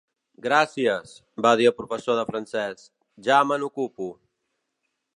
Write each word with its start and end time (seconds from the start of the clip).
Gràcies 0.45 1.11
—va 1.45 1.51
dir 1.61 1.69
el 1.71 1.77
professor 1.83 2.19
de 2.21 2.25
francès—, 2.31 2.89
ja 3.31 3.41
me 3.51 3.63
n'ocupo. 3.65 4.13